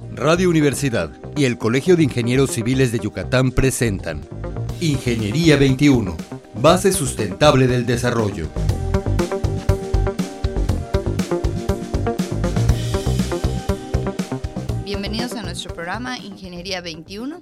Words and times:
Radio 0.00 0.50
Universidad 0.50 1.12
y 1.36 1.44
el 1.44 1.56
Colegio 1.56 1.94
de 1.94 2.02
Ingenieros 2.02 2.50
Civiles 2.50 2.90
de 2.90 2.98
Yucatán 2.98 3.52
presentan 3.52 4.22
Ingeniería 4.80 5.56
21, 5.56 6.16
base 6.56 6.92
sustentable 6.92 7.68
del 7.68 7.86
desarrollo. 7.86 8.48
Bienvenidos 14.84 15.34
a 15.34 15.42
nuestro 15.42 15.72
programa 15.72 16.18
Ingeniería 16.18 16.80
21. 16.80 17.40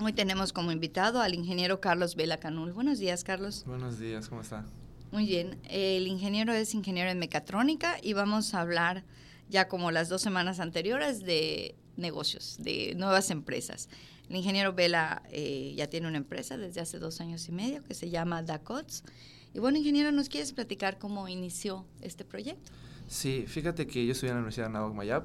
Hoy 0.00 0.12
tenemos 0.12 0.52
como 0.52 0.70
invitado 0.70 1.22
al 1.22 1.32
ingeniero 1.32 1.80
Carlos 1.80 2.14
Vela 2.14 2.36
Canul. 2.36 2.74
Buenos 2.74 2.98
días, 2.98 3.24
Carlos. 3.24 3.64
Buenos 3.66 3.98
días, 3.98 4.28
¿cómo 4.28 4.42
está? 4.42 4.66
Muy 5.12 5.24
bien. 5.24 5.58
El 5.70 6.08
ingeniero 6.08 6.52
es 6.52 6.74
ingeniero 6.74 7.08
en 7.08 7.18
mecatrónica 7.18 7.96
y 8.02 8.12
vamos 8.12 8.52
a 8.52 8.60
hablar 8.60 9.02
ya 9.48 9.68
como 9.68 9.90
las 9.90 10.08
dos 10.08 10.22
semanas 10.22 10.60
anteriores 10.60 11.20
de 11.20 11.76
negocios, 11.96 12.56
de 12.60 12.94
nuevas 12.96 13.30
empresas. 13.30 13.88
El 14.28 14.36
ingeniero 14.36 14.72
Vela 14.72 15.22
eh, 15.30 15.74
ya 15.76 15.88
tiene 15.88 16.08
una 16.08 16.16
empresa 16.16 16.56
desde 16.56 16.80
hace 16.80 16.98
dos 16.98 17.20
años 17.20 17.48
y 17.48 17.52
medio 17.52 17.82
que 17.84 17.94
se 17.94 18.10
llama 18.10 18.42
DACOTS. 18.42 19.04
Y 19.52 19.58
bueno, 19.58 19.78
ingeniero, 19.78 20.10
¿nos 20.12 20.28
quieres 20.28 20.52
platicar 20.52 20.98
cómo 20.98 21.28
inició 21.28 21.86
este 22.00 22.24
proyecto? 22.24 22.72
Sí, 23.06 23.44
fíjate 23.46 23.86
que 23.86 24.04
yo 24.04 24.12
estudié 24.12 24.30
en 24.30 24.36
la 24.36 24.40
Universidad 24.40 24.66
de 24.66 24.70
Anáhuac 24.70 24.94
Mayab 24.94 25.24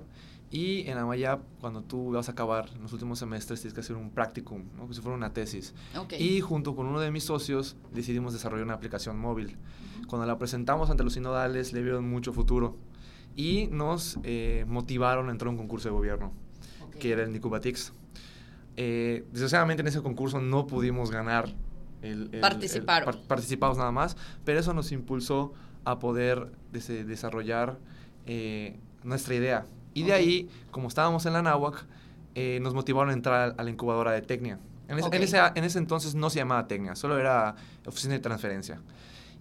y 0.51 0.87
en 0.89 0.97
Amayab, 0.97 1.41
cuando 1.61 1.83
tú 1.83 2.11
vas 2.11 2.27
a 2.27 2.31
acabar 2.31 2.69
los 2.79 2.91
últimos 2.91 3.19
semestres, 3.19 3.61
tienes 3.61 3.73
que 3.73 3.81
hacer 3.81 3.95
un 3.95 4.09
practicum, 4.09 4.63
¿no? 4.75 4.87
que 4.87 4.95
si 4.95 5.01
fuera 5.01 5.15
una 5.15 5.31
tesis. 5.31 5.73
Y 6.17 6.41
junto 6.41 6.75
con 6.75 6.87
uno 6.87 6.99
de 6.99 7.11
mis 7.11 7.23
socios 7.23 7.75
decidimos 7.93 8.33
desarrollar 8.33 8.65
una 8.65 8.73
aplicación 8.73 9.19
móvil. 9.19 9.57
Cuando 10.07 10.25
la 10.25 10.39
presentamos 10.39 10.89
ante 10.89 11.03
los 11.03 11.13
sinodales, 11.13 11.71
le 11.71 11.83
vieron 11.83 12.09
mucho 12.09 12.33
futuro 12.33 12.77
y 13.39 13.69
nos 13.71 14.19
eh, 14.23 14.65
motivaron 14.67 15.29
a 15.29 15.31
entrar 15.31 15.47
a 15.47 15.51
un 15.51 15.57
concurso 15.57 15.87
de 15.87 15.93
gobierno, 15.93 16.33
que 16.99 17.13
era 17.13 17.23
el 17.23 17.31
Nicubatix. 17.31 17.93
Eh, 18.75 19.23
desgraciadamente 19.31 19.79
en 19.79 19.87
ese 19.87 20.01
concurso 20.01 20.41
no 20.41 20.67
pudimos 20.67 21.09
ganar. 21.09 21.47
El, 22.01 22.41
participamos 23.29 23.77
nada 23.77 23.93
más, 23.93 24.17
pero 24.43 24.59
eso 24.59 24.73
nos 24.73 24.91
impulsó 24.91 25.53
a 25.85 25.99
poder 25.99 26.51
desarrollar 26.73 27.77
eh, 28.25 28.77
nuestra 29.03 29.35
idea. 29.35 29.65
Y 29.93 30.03
de 30.03 30.11
ahí, 30.11 30.49
como 30.71 30.89
estábamos 30.89 31.25
en 31.25 31.31
la 31.31 31.41
NAWAC, 31.41 31.85
eh, 32.35 32.59
nos 32.61 32.73
motivaron 32.73 33.09
a 33.09 33.13
entrar 33.13 33.55
a 33.57 33.63
la 33.63 33.69
incubadora 33.69 34.11
de 34.11 34.21
Tecnia. 34.21 34.59
En 34.89 34.99
ese, 34.99 35.15
en, 35.15 35.23
ese, 35.23 35.37
en 35.55 35.63
ese, 35.63 35.79
entonces 35.79 36.13
no 36.13 36.29
se 36.29 36.39
llamaba 36.39 36.67
Tecnia, 36.67 36.93
solo 36.97 37.17
era 37.17 37.55
oficina 37.85 38.15
de 38.15 38.19
transferencia. 38.19 38.81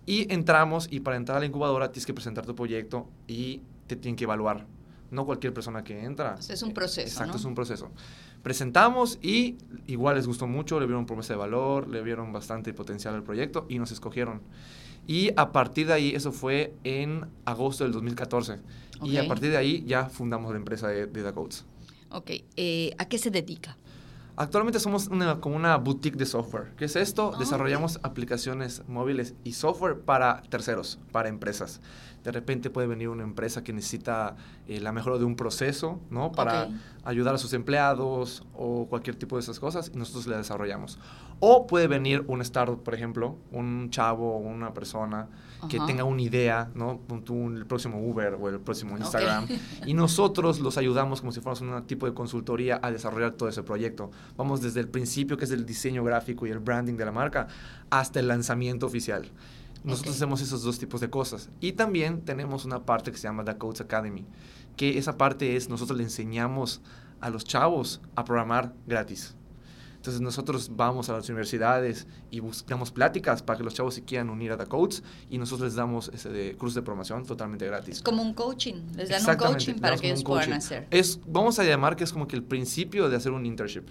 Y 0.07 0.33
entramos 0.33 0.87
y 0.89 1.01
para 1.01 1.17
entrar 1.17 1.39
a 1.39 1.41
la 1.41 1.47
incubadora 1.47 1.91
tienes 1.91 2.07
que 2.07 2.15
presentar 2.15 2.47
tu 2.47 2.55
proyecto 2.55 3.09
y 3.27 3.63
te 3.89 3.97
tienen 3.97 4.17
que 4.17 4.25
evaluar. 4.25 4.67
No 5.11 5.25
cualquier 5.25 5.55
persona 5.55 5.83
que 5.83 6.05
entra. 6.05 6.37
Es 6.49 6.63
un 6.63 6.75
proceso. 6.75 7.09
Exacto, 7.09 7.39
es 7.39 7.45
un 7.45 7.55
proceso. 7.55 7.91
Presentamos 8.43 9.19
y 9.23 9.57
igual 9.87 10.17
les 10.17 10.27
gustó 10.27 10.47
mucho, 10.47 10.79
le 10.79 10.87
vieron 10.87 11.07
promesa 11.07 11.33
de 11.33 11.39
valor, 11.39 11.89
le 11.89 12.03
vieron 12.03 12.33
bastante 12.33 12.73
potencial 12.75 13.15
al 13.15 13.23
proyecto 13.23 13.67
y 13.69 13.79
nos 13.79 13.91
escogieron. 13.91 14.43
Y 15.07 15.31
a 15.37 15.53
partir 15.53 15.87
de 15.87 15.95
ahí, 15.95 16.15
eso 16.15 16.33
fue 16.33 16.75
en 16.85 17.27
agosto 17.47 17.85
del 17.85 17.95
2014. 17.95 18.59
Y 19.03 19.17
a 19.17 19.27
partir 19.27 19.51
de 19.51 19.57
ahí 19.57 19.83
ya 19.87 20.11
fundamos 20.11 20.51
la 20.53 20.59
empresa 20.59 20.89
de, 20.89 21.07
de 21.07 21.33
Codes. 21.33 21.65
Ok, 22.11 22.31
eh, 22.57 22.95
¿a 22.99 23.07
qué 23.07 23.17
se 23.19 23.31
dedica? 23.31 23.79
Actualmente 24.41 24.79
somos 24.79 25.09
una, 25.09 25.41
como 25.41 25.57
una 25.57 25.77
boutique 25.79 26.17
de 26.17 26.25
software. 26.25 26.73
¿Qué 26.77 26.85
es 26.85 26.95
esto? 26.95 27.33
Ah, 27.35 27.39
Desarrollamos 27.41 27.99
aplicaciones 28.05 28.85
móviles 28.87 29.35
y 29.43 29.55
software 29.55 29.99
para 29.99 30.43
terceros, 30.43 31.01
para 31.11 31.29
empresas. 31.29 31.81
De 32.23 32.31
repente 32.31 32.71
puede 32.71 32.87
venir 32.87 33.09
una 33.09 33.25
empresa 33.25 33.65
que 33.65 33.73
necesita 33.73 34.37
eh, 34.69 34.81
la 34.81 34.93
mejora 34.93 35.19
de 35.19 35.25
un 35.25 35.35
proceso, 35.35 36.01
¿no? 36.11 36.31
Para 36.31 36.69
ayudar 37.03 37.35
a 37.35 37.39
sus 37.39 37.53
empleados 37.53 38.47
o 38.55 38.87
cualquier 38.89 39.17
tipo 39.17 39.35
de 39.35 39.41
esas 39.43 39.59
cosas 39.59 39.91
y 39.93 39.99
nosotros 39.99 40.29
le 40.29 40.37
desarrollamos. 40.37 41.01
O 41.41 41.67
puede 41.67 41.87
venir 41.87 42.25
un 42.27 42.41
startup, 42.43 42.83
por 42.83 42.95
ejemplo, 42.95 43.37
un 43.53 43.91
chavo 43.91 44.35
o 44.35 44.39
una 44.39 44.75
persona 44.75 45.29
que 45.69 45.79
tenga 45.81 46.05
una 46.05 46.23
idea, 46.23 46.71
¿no? 46.75 47.01
el 47.09 47.67
próximo 47.67 48.01
Uber 48.01 48.37
o 48.41 48.49
el 48.49 48.61
próximo 48.61 48.97
Instagram. 48.97 49.47
Y 49.87 49.95
nosotros 49.95 50.61
los 50.61 50.79
ayudamos 50.79 51.21
como 51.21 51.33
si 51.33 51.41
fuéramos 51.41 51.61
un 51.61 51.87
tipo 51.87 52.07
de 52.07 52.15
consultoría 52.15 52.81
a 52.83 52.91
desarrollar 52.91 53.33
todo 53.33 53.49
ese 53.49 53.63
proyecto. 53.63 54.11
Vamos 54.37 54.61
desde 54.61 54.81
el 54.81 54.89
principio, 54.89 55.37
que 55.37 55.45
es 55.45 55.51
el 55.51 55.65
diseño 55.65 56.03
gráfico 56.05 56.47
y 56.47 56.51
el 56.51 56.59
branding 56.59 56.95
de 56.95 57.05
la 57.05 57.13
marca, 57.13 57.49
hasta 57.91 58.21
el 58.21 58.29
lanzamiento 58.29 58.87
oficial. 58.87 59.31
Nosotros 59.85 60.17
hacemos 60.17 60.41
esos 60.41 60.63
dos 60.63 60.79
tipos 60.79 61.01
de 61.01 61.09
cosas. 61.09 61.51
Y 61.61 61.73
también 61.73 62.23
tenemos 62.23 62.65
una 62.65 62.85
parte 62.85 63.13
que 63.13 63.17
se 63.17 63.29
llama 63.29 63.45
The 63.45 63.57
Codes 63.59 63.81
Academy, 63.81 64.27
que 64.77 64.99
esa 64.99 65.17
parte 65.17 65.57
es, 65.57 65.69
nosotros 65.69 65.97
le 65.99 66.05
enseñamos 66.05 66.83
a 67.21 67.31
los 67.31 67.45
chavos 67.45 68.01
a 68.17 68.25
programar 68.25 68.75
gratis. 68.87 69.37
Entonces 70.09 70.23
nosotros 70.23 70.71
vamos 70.75 71.11
a 71.11 71.13
las 71.13 71.29
universidades 71.29 72.07
y 72.31 72.41
buscamos 72.41 72.91
pláticas 72.91 73.43
para 73.43 73.59
que 73.59 73.63
los 73.65 73.75
chavos 73.75 73.93
se 73.93 74.05
quieran 74.05 74.31
unir 74.31 74.53
a 74.53 74.57
The 74.57 74.65
Codes 74.65 75.03
y 75.29 75.37
nosotros 75.37 75.67
les 75.67 75.75
damos 75.75 76.11
ese 76.15 76.31
de 76.31 76.57
curso 76.57 76.81
de 76.81 76.83
promoción 76.83 77.27
totalmente 77.27 77.67
gratis. 77.67 78.01
Como 78.01 78.23
un 78.23 78.33
coaching, 78.33 78.77
les 78.97 79.11
dan 79.11 79.21
un 79.29 79.37
coaching 79.37 79.75
para 79.75 79.99
que 79.99 80.07
ellos 80.07 80.25
puedan 80.25 80.55
hacer. 80.55 80.87
Es, 80.91 81.21
vamos 81.27 81.59
a 81.59 81.65
llamar 81.65 81.95
que 81.95 82.05
es 82.05 82.13
como 82.15 82.27
que 82.27 82.37
el 82.37 82.43
principio 82.43 83.11
de 83.11 83.17
hacer 83.17 83.33
un 83.33 83.45
internship 83.45 83.85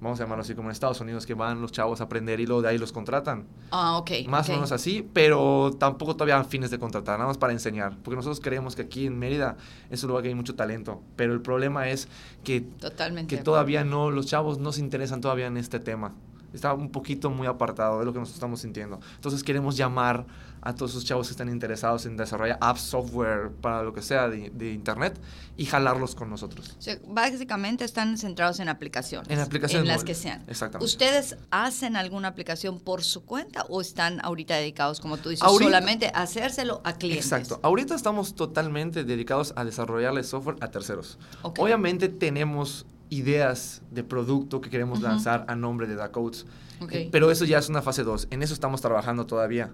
vamos 0.00 0.20
a 0.20 0.24
llamarlo 0.24 0.42
así 0.42 0.54
como 0.54 0.68
en 0.68 0.72
Estados 0.72 1.00
Unidos, 1.00 1.26
que 1.26 1.34
van 1.34 1.60
los 1.60 1.72
chavos 1.72 2.00
a 2.00 2.04
aprender 2.04 2.40
y 2.40 2.46
luego 2.46 2.62
de 2.62 2.68
ahí 2.68 2.78
los 2.78 2.92
contratan. 2.92 3.46
Ah, 3.70 3.96
ok. 3.98 4.10
Más 4.28 4.48
o 4.48 4.52
menos 4.52 4.72
así, 4.72 5.08
pero 5.12 5.72
tampoco 5.78 6.14
todavía 6.14 6.38
a 6.38 6.44
fines 6.44 6.70
de 6.70 6.78
contratar, 6.78 7.18
nada 7.18 7.28
más 7.28 7.38
para 7.38 7.52
enseñar. 7.52 7.96
Porque 8.02 8.16
nosotros 8.16 8.40
creemos 8.40 8.76
que 8.76 8.82
aquí 8.82 9.06
en 9.06 9.18
Mérida 9.18 9.56
es 9.90 10.02
un 10.02 10.08
lugar 10.08 10.22
que 10.22 10.28
hay 10.28 10.34
mucho 10.34 10.54
talento, 10.54 11.02
pero 11.16 11.32
el 11.32 11.40
problema 11.40 11.88
es 11.88 12.08
que, 12.44 12.60
Totalmente 12.60 13.36
que 13.36 13.42
todavía 13.42 13.84
no, 13.84 14.10
los 14.10 14.26
chavos 14.26 14.58
no 14.58 14.72
se 14.72 14.80
interesan 14.80 15.20
todavía 15.20 15.46
en 15.46 15.56
este 15.56 15.80
tema. 15.80 16.14
Está 16.52 16.72
un 16.72 16.90
poquito 16.90 17.30
muy 17.30 17.46
apartado 17.46 17.98
de 17.98 18.06
lo 18.06 18.12
que 18.12 18.18
nosotros 18.18 18.36
estamos 18.36 18.60
sintiendo. 18.60 19.00
Entonces 19.16 19.42
queremos 19.42 19.76
llamar 19.76 20.26
a 20.62 20.74
todos 20.74 20.92
esos 20.92 21.04
chavos 21.04 21.28
que 21.28 21.32
están 21.32 21.48
interesados 21.48 22.06
en 22.06 22.16
desarrollar 22.16 22.58
apps, 22.60 22.80
software, 22.80 23.50
para 23.60 23.82
lo 23.82 23.92
que 23.92 24.02
sea 24.02 24.28
de, 24.28 24.68
Internet 24.68 25.18
y 25.56 25.66
jalarlos 25.66 26.14
con 26.14 26.30
nosotros. 26.30 26.76
básicamente 27.06 27.84
están 27.84 28.18
centrados 28.18 28.60
en 28.60 28.68
aplicaciones. 28.68 29.28
En 29.30 29.40
aplicaciones. 29.40 29.88
En 29.88 29.88
las 29.88 30.04
que 30.04 30.14
sean. 30.14 30.44
Exactamente. 30.46 30.84
¿Ustedes 30.84 31.36
hacen 31.50 31.96
alguna 31.96 32.28
aplicación 32.28 32.78
por 32.80 33.02
su 33.02 33.24
cuenta 33.24 33.64
o 33.68 33.80
están 33.80 34.20
ahorita 34.24 34.54
dedicados, 34.54 35.00
como 35.00 35.16
tú 35.16 35.30
dices, 35.30 35.48
solamente 35.48 36.10
a 36.14 36.22
hacérselo 36.22 36.80
a 36.84 36.94
clientes? 36.94 37.26
Exacto. 37.26 37.60
Ahorita 37.62 37.94
estamos 37.94 38.34
totalmente 38.34 39.04
dedicados 39.04 39.52
a 39.56 39.64
desarrollarle 39.64 40.22
software 40.22 40.56
a 40.60 40.70
terceros. 40.70 41.18
Obviamente 41.42 42.08
tenemos 42.08 42.86
ideas 43.10 43.82
de 43.90 44.04
producto 44.04 44.60
que 44.60 44.70
queremos 44.70 45.00
lanzar 45.00 45.44
a 45.48 45.54
nombre 45.54 45.86
de 45.86 45.94
DaCodes. 45.94 46.46
Okay. 46.80 47.08
Pero 47.10 47.30
eso 47.30 47.44
ya 47.44 47.58
es 47.58 47.68
una 47.68 47.82
fase 47.82 48.04
2. 48.04 48.28
En 48.30 48.42
eso 48.42 48.54
estamos 48.54 48.80
trabajando 48.80 49.26
todavía. 49.26 49.72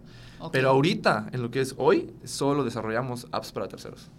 Pero 0.53 0.71
ahorita, 0.71 1.29
en 1.33 1.43
lo 1.43 1.51
que 1.51 1.61
es 1.61 1.75
hoy, 1.79 2.13
solo 2.25 2.65
desarrollamos 2.65 3.27
apps 3.33 3.53
para 3.53 3.69
terceros. 3.69 4.11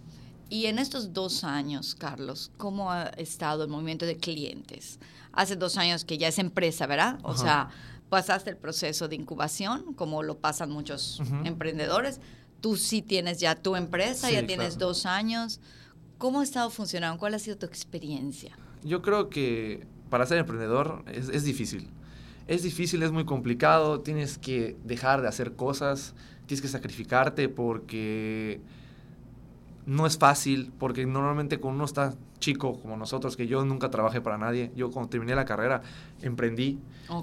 Y 0.48 0.66
en 0.66 0.78
estos 0.78 1.12
dos 1.12 1.42
años, 1.42 1.94
Carlos, 1.96 2.52
¿cómo 2.56 2.92
ha 2.92 3.04
estado 3.04 3.64
el 3.64 3.68
movimiento 3.68 4.06
de 4.06 4.16
clientes? 4.16 5.00
Hace 5.32 5.56
dos 5.56 5.76
años 5.76 6.04
que 6.04 6.18
ya 6.18 6.28
es 6.28 6.38
empresa, 6.38 6.86
¿verdad? 6.86 7.18
O 7.22 7.36
sea, 7.36 7.70
pasaste 8.08 8.50
el 8.50 8.56
proceso 8.56 9.08
de 9.08 9.16
incubación, 9.16 9.94
como 9.94 10.22
lo 10.22 10.38
pasan 10.38 10.70
muchos 10.70 11.20
emprendedores. 11.44 12.20
Tú 12.60 12.76
sí 12.76 13.02
tienes 13.02 13.40
ya 13.40 13.56
tu 13.56 13.76
empresa, 13.76 14.30
ya 14.30 14.46
tienes 14.46 14.78
dos 14.78 15.04
años. 15.06 15.60
¿Cómo 16.18 16.40
ha 16.40 16.44
estado 16.44 16.70
funcionando? 16.70 17.18
¿Cuál 17.18 17.34
ha 17.34 17.38
sido 17.38 17.58
tu 17.58 17.66
experiencia? 17.66 18.56
Yo 18.82 19.02
creo 19.02 19.28
que 19.28 19.86
para 20.10 20.26
ser 20.26 20.38
emprendedor 20.38 21.02
es, 21.12 21.28
es 21.28 21.44
difícil. 21.44 21.88
Es 22.46 22.62
difícil, 22.62 23.02
es 23.02 23.10
muy 23.10 23.24
complicado, 23.24 24.00
tienes 24.00 24.38
que 24.38 24.76
dejar 24.84 25.20
de 25.20 25.28
hacer 25.28 25.54
cosas, 25.54 26.14
tienes 26.46 26.62
que 26.62 26.68
sacrificarte 26.68 27.48
porque 27.48 28.60
no 29.86 30.04
es 30.04 30.18
fácil, 30.18 30.72
porque 30.78 31.06
normalmente 31.06 31.58
cuando 31.58 31.76
uno 31.76 31.84
está 31.84 32.14
chico 32.40 32.80
como 32.80 32.96
nosotros, 32.96 33.36
que 33.36 33.46
yo 33.46 33.64
nunca 33.64 33.88
trabajé 33.88 34.20
para 34.20 34.36
nadie, 34.36 34.70
yo 34.74 34.90
cuando 34.90 35.08
terminé 35.08 35.34
la 35.34 35.44
carrera 35.44 35.82
emprendí, 36.20 36.78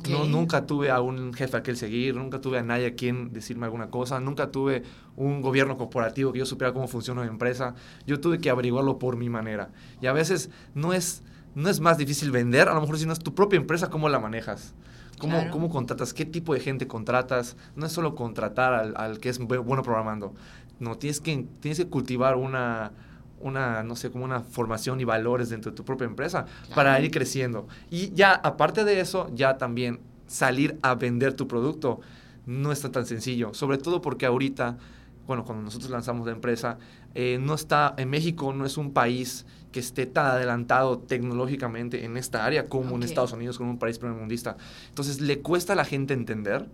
no, 0.10 0.26
nunca 0.26 0.66
tuve 0.66 0.90
a 0.90 1.02
un 1.02 1.34
jefe 1.34 1.58
a 1.58 1.62
quien 1.62 1.76
seguir, 1.76 2.16
nunca 2.16 2.42
tuve 2.42 2.60
a 2.60 2.64
nadie 2.64 2.88
a 2.88 2.96
quien 2.96 3.34
decirme 3.34 3.66
alguna 3.66 3.90
cosa, 3.90 4.20
nunca 4.20 4.50
tuve 4.50 4.84
un 5.16 5.42
gobierno 5.42 5.78
corporativo 5.78 6.32
que 6.32 6.40
yo 6.40 6.46
supiera 6.46 6.74
cómo 6.74 6.88
funciona 6.88 7.22
una 7.22 7.30
empresa, 7.30 7.76
yo 8.08 8.20
tuve 8.20 8.40
que 8.40 8.50
averiguarlo 8.50 8.98
por 8.98 9.18
mi 9.18 9.30
manera. 9.30 9.70
Y 10.02 10.08
a 10.08 10.14
veces 10.14 10.50
no 10.74 10.94
es, 10.94 11.22
no 11.56 11.70
es 11.70 11.80
más 11.80 11.98
difícil 11.98 12.32
vender, 12.32 12.68
a 12.68 12.74
lo 12.74 12.82
mejor 12.82 12.98
si 12.98 13.06
no 13.06 13.14
es 13.14 13.20
tu 13.20 13.34
propia 13.34 13.58
empresa, 13.58 13.90
¿cómo 13.90 14.10
la 14.10 14.20
manejas? 14.20 14.74
¿Cómo, 15.20 15.50
¿Cómo, 15.52 15.70
contratas? 15.70 16.14
¿Qué 16.14 16.26
tipo 16.26 16.54
de 16.54 16.60
gente 16.60 16.88
contratas? 16.88 17.56
No 17.76 17.86
es 17.86 17.92
solo 17.92 18.16
contratar 18.16 18.74
al, 18.74 18.94
al, 18.98 19.20
que 19.20 19.30
es 19.30 19.40
bueno 19.40 19.84
programando. 19.84 20.34
No, 20.80 20.98
tienes 20.98 21.22
que, 21.22 21.46
tienes 21.62 21.78
que 21.78 21.88
cultivar 21.88 22.36
una, 22.36 22.92
una, 23.40 23.84
no 23.84 23.96
sé, 23.96 24.10
como 24.10 24.26
una 24.26 24.42
formación 24.42 25.00
y 25.00 25.06
valores 25.06 25.50
dentro 25.50 25.72
de 25.72 25.78
tu 25.78 25.86
propia 25.86 26.06
empresa 26.06 26.46
para 26.76 27.00
ir 27.00 27.12
creciendo. 27.12 27.68
Y 27.90 28.12
ya, 28.14 28.34
aparte 28.34 28.84
de 28.84 29.00
eso, 29.00 29.30
ya 29.34 29.58
también 29.58 30.00
salir 30.28 30.78
a 30.82 30.96
vender 30.96 31.34
tu 31.34 31.48
producto 31.48 32.02
no 32.46 32.72
está 32.72 32.92
tan 32.92 33.06
sencillo. 33.06 33.54
Sobre 33.54 33.78
todo 33.78 34.02
porque 34.02 34.26
ahorita 34.26 34.78
bueno, 35.26 35.46
cuando 35.46 35.64
nosotros 35.64 35.90
lanzamos 35.90 36.26
la 36.26 36.34
empresa, 36.34 36.78
eh, 37.16 37.38
no 37.40 37.54
está, 37.54 37.94
en 37.98 38.10
México 38.10 38.54
no 38.54 38.66
es 38.66 38.78
un 38.78 38.92
país 38.92 39.46
que 39.72 39.80
esté 39.80 40.06
tan 40.06 40.26
adelantado 40.26 41.00
tecnológicamente 41.00 42.06
en 42.06 42.18
esta 42.18 42.46
área 42.46 42.68
como 42.68 42.96
en 42.96 43.04
Estados 43.04 43.32
Unidos, 43.32 43.58
como 43.58 43.72
un 43.72 43.80
país 43.80 43.98
primermundista. 44.00 44.58
Entonces, 44.90 45.22
le 45.22 45.40
cuesta 45.40 45.74
a 45.74 45.76
la 45.76 45.86
gente 45.86 46.14
entender 46.14 46.68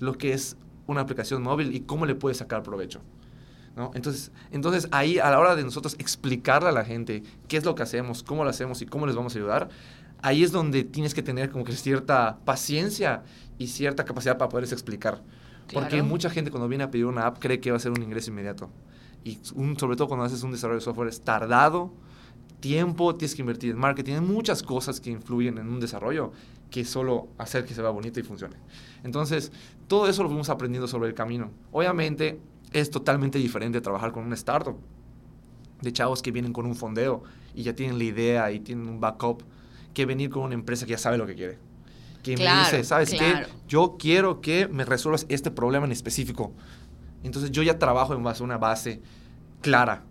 lo 0.00 0.18
que 0.18 0.32
es 0.32 0.56
una 0.86 1.02
aplicación 1.02 1.42
móvil 1.42 1.74
y 1.74 1.80
cómo 1.80 2.06
le 2.06 2.14
puede 2.14 2.34
sacar 2.34 2.62
provecho. 2.62 3.00
¿no? 3.76 3.90
Entonces, 3.94 4.32
entonces, 4.50 4.88
ahí 4.90 5.18
a 5.18 5.30
la 5.30 5.38
hora 5.38 5.54
de 5.54 5.62
nosotros 5.62 5.94
explicarle 5.98 6.70
a 6.70 6.72
la 6.72 6.84
gente 6.84 7.22
qué 7.48 7.56
es 7.56 7.64
lo 7.64 7.74
que 7.74 7.82
hacemos, 7.82 8.22
cómo 8.22 8.44
lo 8.44 8.50
hacemos 8.50 8.82
y 8.82 8.86
cómo 8.86 9.06
les 9.06 9.14
vamos 9.14 9.34
a 9.34 9.38
ayudar, 9.38 9.68
ahí 10.22 10.42
es 10.42 10.52
donde 10.52 10.84
tienes 10.84 11.14
que 11.14 11.22
tener 11.22 11.50
como 11.50 11.64
que 11.64 11.72
cierta 11.72 12.38
paciencia 12.44 13.22
y 13.58 13.68
cierta 13.68 14.04
capacidad 14.04 14.38
para 14.38 14.48
poderles 14.48 14.72
explicar. 14.72 15.22
Porque 15.72 16.02
mucha 16.02 16.30
gente 16.30 16.50
cuando 16.50 16.68
viene 16.68 16.84
a 16.84 16.90
pedir 16.90 17.06
una 17.06 17.26
app 17.26 17.38
cree 17.38 17.60
que 17.60 17.70
va 17.70 17.76
a 17.76 17.80
ser 17.80 17.92
un 17.92 18.02
ingreso 18.02 18.30
inmediato. 18.30 18.70
Y 19.24 19.38
sobre 19.42 19.96
todo 19.96 20.08
cuando 20.08 20.24
haces 20.24 20.42
un 20.42 20.52
desarrollo 20.52 20.80
de 20.80 20.84
software 20.84 21.08
es 21.08 21.20
tardado, 21.20 21.92
tiempo, 22.60 23.14
tienes 23.14 23.34
que 23.34 23.42
invertir 23.42 23.70
en 23.70 23.78
marketing, 23.78 24.14
hay 24.14 24.20
muchas 24.20 24.62
cosas 24.62 25.00
que 25.00 25.10
influyen 25.10 25.58
en 25.58 25.68
un 25.68 25.80
desarrollo 25.80 26.32
que 26.70 26.84
solo 26.84 27.28
hacer 27.38 27.64
que 27.64 27.74
se 27.74 27.82
vea 27.82 27.90
bonito 27.90 28.18
y 28.18 28.22
funcione. 28.22 28.56
Entonces, 29.04 29.52
todo 29.88 30.08
eso 30.08 30.22
lo 30.22 30.28
fuimos 30.28 30.48
aprendiendo 30.48 30.88
sobre 30.88 31.08
el 31.08 31.14
camino. 31.14 31.50
Obviamente, 31.70 32.40
es 32.72 32.90
totalmente 32.90 33.38
diferente 33.38 33.80
trabajar 33.80 34.12
con 34.12 34.24
una 34.24 34.34
startup 34.34 34.76
de 35.82 35.92
chavos 35.92 36.22
que 36.22 36.30
vienen 36.30 36.52
con 36.52 36.66
un 36.66 36.74
fondeo 36.74 37.22
y 37.54 37.62
ya 37.62 37.74
tienen 37.74 37.98
la 37.98 38.04
idea 38.04 38.52
y 38.52 38.60
tienen 38.60 38.88
un 38.88 39.00
backup 39.00 39.42
que 39.92 40.06
venir 40.06 40.30
con 40.30 40.44
una 40.44 40.54
empresa 40.54 40.86
que 40.86 40.92
ya 40.92 40.98
sabe 40.98 41.18
lo 41.18 41.26
que 41.26 41.34
quiere 41.34 41.71
que 42.22 42.36
me 42.36 42.44
dice, 42.58 42.84
¿sabes 42.84 43.10
qué? 43.10 43.46
Yo 43.68 43.96
quiero 43.98 44.40
que 44.40 44.68
me 44.68 44.84
resuelvas 44.84 45.26
este 45.28 45.50
problema 45.50 45.86
en 45.86 45.92
específico. 45.92 46.52
Entonces 47.22 47.50
yo 47.50 47.62
ya 47.62 47.78
trabajo 47.78 48.14
en 48.14 48.22
base 48.22 48.42
a 48.42 48.44
una 48.44 48.58
base 48.58 49.00
clara. 49.60 50.04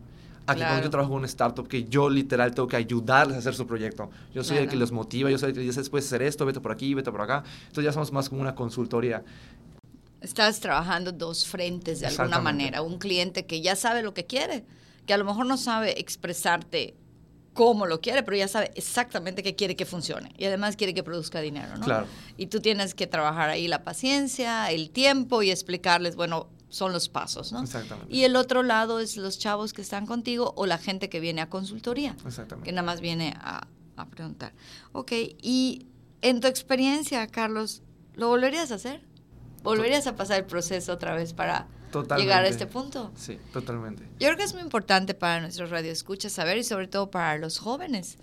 Aquí 0.47 0.61
cuando 0.61 0.83
yo 0.83 0.89
trabajo 0.89 1.13
en 1.13 1.19
una 1.19 1.27
startup 1.27 1.67
que 1.67 1.85
yo 1.85 2.09
literal 2.09 2.53
tengo 2.53 2.67
que 2.67 2.75
ayudarles 2.75 3.35
a 3.35 3.39
hacer 3.39 3.53
su 3.53 3.65
proyecto. 3.67 4.09
Yo 4.33 4.43
soy 4.43 4.57
el 4.57 4.67
que 4.67 4.75
los 4.75 4.91
motiva, 4.91 5.29
yo 5.29 5.37
soy 5.37 5.49
el 5.49 5.55
que 5.55 5.61
dice, 5.61 5.81
puedes 5.89 6.07
hacer 6.07 6.21
esto, 6.21 6.45
vete 6.45 6.59
por 6.59 6.71
aquí, 6.71 6.93
vete 6.93 7.11
por 7.11 7.21
acá. 7.21 7.43
Entonces 7.67 7.85
ya 7.85 7.93
somos 7.93 8.11
más 8.11 8.27
como 8.27 8.41
una 8.41 8.55
consultoría. 8.55 9.23
Estás 10.19 10.59
trabajando 10.59 11.11
dos 11.11 11.47
frentes 11.47 11.99
de 11.99 12.07
alguna 12.07 12.39
manera. 12.39 12.81
Un 12.81 12.97
cliente 12.97 13.45
que 13.45 13.61
ya 13.61 13.75
sabe 13.75 14.03
lo 14.03 14.13
que 14.13 14.25
quiere, 14.25 14.65
que 15.05 15.13
a 15.13 15.17
lo 15.17 15.25
mejor 15.25 15.45
no 15.45 15.57
sabe 15.57 15.99
expresarte 15.99 16.95
cómo 17.53 17.85
lo 17.85 17.99
quiere, 18.01 18.23
pero 18.23 18.37
ya 18.37 18.47
sabe 18.47 18.71
exactamente 18.75 19.43
qué 19.43 19.55
quiere 19.55 19.75
que 19.75 19.85
funcione. 19.85 20.33
Y 20.37 20.45
además 20.45 20.75
quiere 20.75 20.93
que 20.93 21.03
produzca 21.03 21.41
dinero, 21.41 21.75
¿no? 21.77 21.85
Claro. 21.85 22.07
Y 22.37 22.47
tú 22.47 22.61
tienes 22.61 22.95
que 22.95 23.07
trabajar 23.07 23.49
ahí 23.49 23.67
la 23.67 23.83
paciencia, 23.83 24.71
el 24.71 24.89
tiempo 24.89 25.41
y 25.43 25.51
explicarles, 25.51 26.15
bueno, 26.15 26.47
son 26.69 26.93
los 26.93 27.09
pasos, 27.09 27.51
¿no? 27.51 27.61
Exactamente. 27.61 28.13
Y 28.13 28.23
el 28.23 28.35
otro 28.37 28.63
lado 28.63 28.99
es 28.99 29.17
los 29.17 29.37
chavos 29.37 29.73
que 29.73 29.81
están 29.81 30.05
contigo 30.05 30.53
o 30.55 30.65
la 30.65 30.77
gente 30.77 31.09
que 31.09 31.19
viene 31.19 31.41
a 31.41 31.49
consultoría. 31.49 32.15
Exactamente. 32.25 32.69
Que 32.69 32.71
nada 32.71 32.85
más 32.85 33.01
viene 33.01 33.33
a, 33.37 33.67
a 33.97 34.05
preguntar. 34.07 34.53
Ok, 34.93 35.11
y 35.41 35.87
en 36.21 36.39
tu 36.39 36.47
experiencia, 36.47 37.27
Carlos, 37.27 37.83
¿lo 38.13 38.29
volverías 38.29 38.71
a 38.71 38.75
hacer? 38.75 39.01
¿Volverías 39.63 40.07
a 40.07 40.15
pasar 40.15 40.39
el 40.39 40.45
proceso 40.45 40.93
otra 40.93 41.13
vez 41.13 41.33
para 41.33 41.67
llegar 42.17 42.43
a 42.43 42.47
este 42.47 42.67
punto. 42.67 43.11
Sí, 43.15 43.37
totalmente. 43.53 44.03
Yo 44.19 44.27
creo 44.27 44.37
que 44.37 44.43
es 44.43 44.53
muy 44.53 44.63
importante 44.63 45.13
para 45.13 45.41
nuestros 45.41 45.69
radioescuchas 45.69 46.31
saber 46.31 46.57
y 46.57 46.63
sobre 46.63 46.87
todo 46.87 47.11
para 47.11 47.37
los 47.37 47.59
jóvenes 47.59 48.17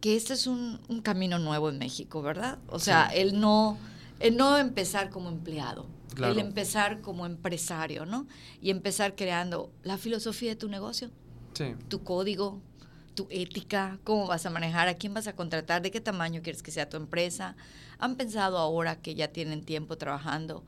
que 0.00 0.16
este 0.16 0.32
es 0.32 0.46
un, 0.46 0.78
camino 1.02 1.38
nuevo 1.38 1.68
en 1.68 1.78
México, 1.78 2.22
¿verdad? 2.22 2.58
O 2.68 2.78
sea, 2.78 3.06
el, 3.08 3.38
no, 3.38 3.78
el 4.18 4.36
no 4.36 4.56
empezar 4.56 5.10
como 5.10 5.28
empleado, 5.28 5.86
el 6.16 6.38
empezar 6.38 7.00
como 7.00 7.26
empresario, 7.26 8.06
¿no? 8.06 8.26
Y 8.60 8.70
empezar 8.70 9.14
creando 9.14 9.70
la 9.82 9.98
filosofía 9.98 10.50
de 10.50 10.56
tu 10.56 10.68
negocio, 10.68 11.10
sí. 11.54 11.74
tu 11.88 12.02
código, 12.02 12.60
tu 13.14 13.26
ética, 13.30 13.98
cómo 14.04 14.26
vas 14.26 14.46
a 14.46 14.50
manejar, 14.50 14.88
a 14.88 14.94
quién 14.94 15.12
vas 15.12 15.26
a 15.26 15.34
contratar, 15.34 15.82
de 15.82 15.90
qué 15.90 16.00
tamaño 16.00 16.40
quieres 16.42 16.62
que 16.62 16.70
sea 16.70 16.88
tu 16.88 16.96
empresa. 16.96 17.56
¿Han 17.98 18.16
pensado 18.16 18.56
ahora 18.56 18.96
que 18.96 19.14
ya 19.14 19.28
tienen 19.28 19.62
tiempo 19.62 19.98
trabajando 19.98 20.64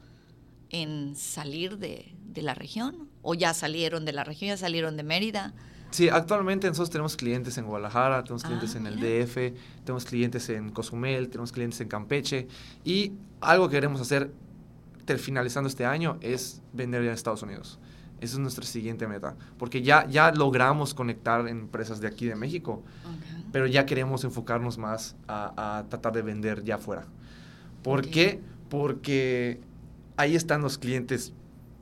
en 0.73 1.15
salir 1.15 1.79
de, 1.79 2.15
de 2.25 2.43
la 2.43 2.55
región? 2.55 3.09
¿O 3.23 3.35
ya 3.35 3.55
salieron 3.55 4.05
de 4.05 4.13
la 4.13 4.25
región, 4.25 4.49
ya 4.49 4.57
salieron 4.57 4.97
de 4.97 5.05
Mérida? 5.05 5.55
Sí, 5.93 6.09
actualmente 6.09 6.67
nosotros 6.67 6.89
tenemos 6.89 7.17
clientes 7.17 7.59
en 7.59 7.67
Guadalajara, 7.67 8.25
tenemos 8.25 8.43
clientes 8.43 8.75
ah, 8.75 8.79
en 8.79 8.87
el 8.87 8.97
DF, 8.97 9.35
tenemos 9.85 10.07
clientes 10.07 10.49
en 10.49 10.71
Cozumel, 10.71 11.29
tenemos 11.29 11.53
clientes 11.53 11.81
en 11.83 11.89
Campeche 11.89 12.49
y 12.83 13.13
algo 13.43 13.69
que 13.69 13.77
queremos 13.77 14.01
hacer 14.01 14.33
finalizando 15.19 15.69
este 15.69 15.85
año 15.85 16.17
es 16.23 16.63
vender 16.73 17.03
ya 17.03 17.09
en 17.09 17.15
Estados 17.15 17.43
Unidos. 17.43 17.79
Esa 18.21 18.35
es 18.35 18.39
nuestra 18.39 18.65
siguiente 18.65 19.07
meta, 19.09 19.37
porque 19.59 19.83
ya, 19.83 20.07
ya 20.09 20.31
logramos 20.31 20.95
conectar 20.95 21.49
empresas 21.49 22.01
de 22.01 22.07
aquí 22.07 22.27
de 22.27 22.37
México, 22.37 22.83
pero 23.51 23.67
ya 23.67 23.85
queremos 23.85 24.23
enfocarnos 24.25 24.79
más 24.79 25.17
a, 25.27 25.85
tratar 25.91 26.13
de 26.13 26.23
vender 26.23 26.63
ya 26.63 26.77
afuera. 26.77 27.05
¿Por 27.83 28.09
qué? 28.09 28.41
Porque 28.71 29.61
ahí 30.17 30.37
están 30.37 30.63
los 30.63 30.79
clientes 30.79 31.33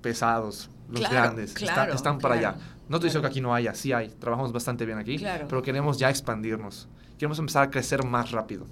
pesados, 0.03 0.71
los 0.89 1.09
grandes, 1.09 1.55
están 1.57 2.19
para 2.19 2.35
allá. 2.35 2.57
No 2.89 2.99
te 2.99 3.09
digo 3.09 3.21
que 3.21 3.27
aquí 3.29 3.41
no 3.41 3.55
haya, 3.55 3.75
sí 3.75 3.93
hay, 3.93 4.09
trabajamos 4.09 4.53
bastante 4.53 4.85
bien 4.85 4.99
aquí, 4.99 5.19
pero 5.49 5.63
queremos 5.63 5.99
ya 5.99 6.11
expandirnos, 6.11 6.89
queremos 7.19 7.39
empezar 7.39 7.65
a 7.65 7.71
crecer 7.71 8.05
más 8.05 8.31
rápido. 8.33 8.67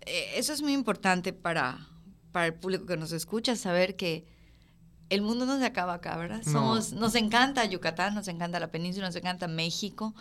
Eh, 0.00 0.32
eso 0.36 0.52
es 0.52 0.62
muy 0.62 0.72
importante 0.72 1.32
para, 1.32 1.86
para 2.32 2.46
el 2.46 2.54
público 2.54 2.86
que 2.86 2.96
nos 2.96 3.12
escucha, 3.12 3.54
saber 3.56 3.94
que 3.96 4.26
el 5.10 5.20
mundo 5.20 5.44
no 5.44 5.58
se 5.58 5.66
acaba 5.66 5.94
acá, 5.94 6.16
¿verdad? 6.16 6.42
Somos, 6.42 6.94
nos 6.94 7.14
encanta 7.14 7.64
Yucatán, 7.66 8.14
nos 8.14 8.28
encanta 8.28 8.58
la 8.58 8.70
península, 8.70 9.06
nos 9.06 9.16
encanta 9.16 9.46
México, 9.46 10.14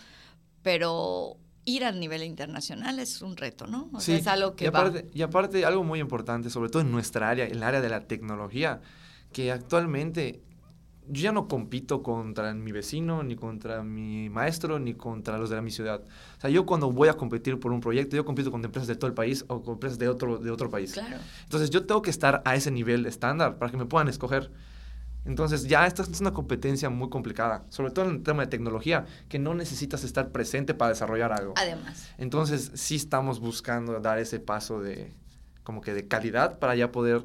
pero 0.62 1.38
ir 1.66 1.86
a 1.86 1.92
nivel 1.92 2.24
internacional 2.24 3.00
es 3.00 3.22
un 3.22 3.38
reto, 3.38 3.68
¿no? 3.68 3.90
O 3.94 4.00
sea, 4.00 4.18
es 4.18 4.28
algo 4.28 4.56
que 4.56 4.66
y 4.66 4.68
aparte, 4.68 5.10
Y 5.14 5.22
aparte, 5.22 5.66
algo 5.66 5.84
muy 5.84 6.00
importante, 6.00 6.50
sobre 6.50 6.70
todo 6.70 6.82
en 6.82 6.92
nuestra 6.92 7.30
área, 7.30 7.46
el 7.46 7.62
área 7.64 7.82
de 7.82 7.90
la 7.90 8.08
tecnología, 8.08 8.82
que 9.32 9.52
actualmente 9.52 10.42
yo 11.08 11.24
ya 11.24 11.32
no 11.32 11.48
compito 11.48 12.04
contra 12.04 12.54
mi 12.54 12.72
vecino, 12.72 13.24
ni 13.24 13.36
contra 13.36 13.84
mi 13.84 14.30
maestro, 14.30 14.80
ni 14.80 14.94
contra 14.94 15.38
los 15.38 15.50
de 15.50 15.62
mi 15.62 15.72
ciudad. 15.72 16.02
O 16.38 16.42
sea, 16.42 16.50
yo 16.50 16.66
cuando 16.66 16.92
voy 16.92 17.10
a 17.10 17.14
competir 17.14 17.60
por 17.60 17.72
un 17.72 17.82
proyecto, 17.82 18.16
yo 18.16 18.24
compito 18.24 18.52
con 18.52 18.64
empresas 18.64 18.88
de 18.88 18.96
todo 18.96 19.08
el 19.08 19.14
país 19.14 19.44
o 19.48 19.62
con 19.62 19.74
empresas 19.74 19.98
de 20.00 20.08
otro, 20.08 20.38
de 20.38 20.52
otro 20.52 20.70
país. 20.70 20.94
Claro. 20.94 21.18
Entonces, 21.44 21.70
yo 21.70 21.86
tengo 21.86 22.02
que 22.02 22.12
estar 22.12 22.42
a 22.46 22.56
ese 22.56 22.72
nivel 22.72 23.06
estándar 23.06 23.58
para 23.58 23.72
que 23.72 23.78
me 23.78 23.86
puedan 23.86 24.08
escoger. 24.08 24.52
Entonces 25.26 25.66
ya 25.68 25.86
esta 25.86 26.02
es 26.04 26.20
una 26.20 26.34
competencia 26.34 26.90
muy 26.90 27.10
complicada, 27.10 27.66
sobre 27.70 27.92
todo 27.92 28.06
en 28.06 28.16
el 28.16 28.24
tema 28.24 28.44
de 28.44 28.48
tecnología, 28.48 29.06
que 29.30 29.40
no 29.40 29.54
necesitas 29.54 30.04
estar 30.04 30.32
presente 30.32 30.74
para 30.74 30.90
desarrollar 30.90 31.32
algo. 31.32 31.54
Además. 31.58 32.10
Entonces 32.18 32.72
sí 32.76 32.96
estamos 32.96 33.40
buscando 33.40 34.00
dar 34.00 34.20
ese 34.20 34.40
paso 34.40 34.82
de 34.82 35.14
como 35.64 35.82
que 35.82 35.94
de 35.94 36.08
calidad 36.08 36.58
para 36.58 36.76
ya 36.76 36.92
poder 36.92 37.24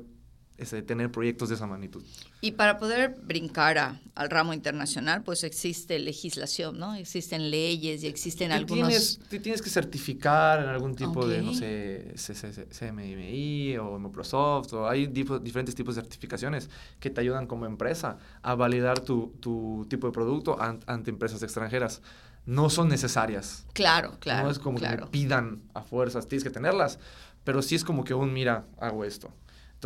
ese, 0.59 0.83
tener 0.83 1.11
proyectos 1.11 1.49
de 1.49 1.57
esa 1.57 1.67
magnitud. 1.67 2.03
Y 2.41 2.53
para 2.53 2.79
poder 2.79 3.17
brincar 3.23 4.01
al 4.15 4.31
ramo 4.31 4.55
internacional, 4.55 5.23
pues 5.23 5.45
existe 5.45 5.99
legislación, 5.99 6.79
¿no? 6.79 6.95
Existen 6.95 7.51
leyes 7.51 8.03
y 8.03 8.07
existen 8.07 8.53
algunos... 8.53 8.89
Tienes, 8.89 9.21
te 9.29 9.41
tienes 9.41 9.61
que 9.61 9.71
certificar 9.71 10.63
en 10.63 10.69
algún 10.69 10.95
tipo 10.95 11.27
de, 11.27 11.43
no 11.43 11.53
sé, 11.53 12.15
CMI 12.17 13.77
o 13.79 13.99
Microsoft, 13.99 14.73
o 14.73 14.89
hay 14.89 15.07
diferentes 15.07 15.75
tipos 15.75 15.97
de 15.97 16.03
certificaciones 16.03 16.71
que 17.01 17.11
te 17.11 17.21
ayudan 17.21 17.47
como 17.47 17.67
empresa 17.67 18.19
a 18.43 18.55
validar 18.55 19.01
tu, 19.01 19.35
tu 19.41 19.87
tipo 19.91 20.07
de 20.07 20.13
producto 20.13 20.57
ante 20.61 21.11
empresas 21.11 21.43
extranjeras. 21.43 22.01
No 22.47 22.71
son 22.71 22.89
necesarias. 22.89 23.67
Claro, 23.73 24.17
claro. 24.21 24.45
No 24.45 24.51
es 24.51 24.61
como 24.61 24.79
que 24.79 24.89
me 24.89 25.07
pidan 25.09 25.63
a 25.75 25.83
fuerzas, 25.83 26.29
tienes 26.29 26.45
que 26.45 26.51
tenerlas, 26.51 27.01
pero 27.43 27.61
sí 27.61 27.75
es 27.75 27.85
como 27.85 28.05
que 28.05 28.15
un, 28.15 28.33
mira, 28.33 28.67
hago 28.79 29.05
esto. 29.05 29.33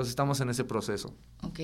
Entonces 0.00 0.12
estamos 0.12 0.40
en 0.40 0.48
ese 0.48 0.64
proceso. 0.64 1.14
Ok. 1.42 1.60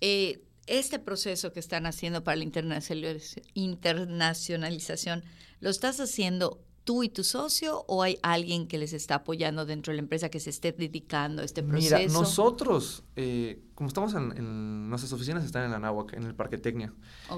Eh, 0.00 0.42
este 0.66 0.98
proceso 0.98 1.52
que 1.52 1.60
están 1.60 1.84
haciendo 1.84 2.24
para 2.24 2.36
la 2.36 2.44
internacionalización, 2.44 5.22
¿lo 5.60 5.68
estás 5.68 6.00
haciendo 6.00 6.64
tú 6.84 7.02
y 7.02 7.10
tu 7.10 7.24
socio 7.24 7.84
o 7.86 8.02
hay 8.02 8.18
alguien 8.22 8.68
que 8.68 8.78
les 8.78 8.94
está 8.94 9.16
apoyando 9.16 9.66
dentro 9.66 9.90
de 9.90 9.96
la 9.96 10.02
empresa 10.02 10.30
que 10.30 10.40
se 10.40 10.48
esté 10.48 10.72
dedicando 10.72 11.42
a 11.42 11.44
este 11.44 11.62
proceso? 11.62 11.98
Mira, 11.98 12.10
nosotros, 12.10 13.04
eh, 13.16 13.62
como 13.74 13.88
estamos 13.88 14.14
en, 14.14 14.88
nuestras 14.88 15.12
oficinas 15.12 15.44
están 15.44 15.64
en 15.64 15.72
la 15.72 15.78
Nahuac, 15.78 16.14
en 16.14 16.24
el 16.24 16.34
Parque 16.34 16.56
Tecnia, 16.56 16.94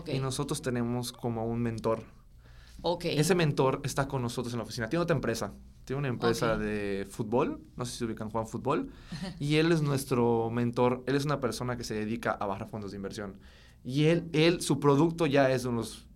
y 0.06 0.20
nosotros 0.20 0.62
tenemos 0.62 1.10
como 1.10 1.44
un 1.44 1.60
mentor. 1.60 2.04
Okay. 2.82 3.18
Ese 3.18 3.34
mentor 3.34 3.80
está 3.82 4.06
con 4.06 4.22
nosotros 4.22 4.54
en 4.54 4.58
la 4.58 4.64
oficina. 4.64 4.88
Tiene 4.88 5.02
otra 5.02 5.16
empresa, 5.16 5.52
tiene 5.86 6.00
una 6.00 6.08
empresa 6.08 6.58
de 6.58 7.06
fútbol, 7.08 7.60
no 7.76 7.84
sé 7.84 7.92
si 7.92 7.98
se 7.98 8.04
ubican 8.06 8.28
Juan 8.28 8.48
Fútbol, 8.48 8.90
y 9.38 9.54
él 9.54 9.70
es 9.70 9.82
nuestro 9.82 10.50
mentor, 10.50 11.04
él 11.06 11.14
es 11.14 11.24
una 11.24 11.40
persona 11.40 11.76
que 11.76 11.84
se 11.84 11.94
dedica 11.94 12.32
a 12.32 12.44
bajar 12.44 12.68
fondos 12.68 12.90
de 12.90 12.96
inversión. 12.96 13.38
Y 13.84 14.06
él, 14.06 14.28
él 14.32 14.60
su 14.60 14.80
producto 14.80 15.26
ya 15.26 15.48
es 15.50 15.64
uno 15.64 15.82
de 15.82 15.88
los, 15.88 16.06